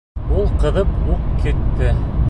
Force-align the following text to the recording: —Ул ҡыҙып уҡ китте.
—Ул 0.37 0.47
ҡыҙып 0.63 0.97
уҡ 1.17 1.29
китте. 1.45 1.95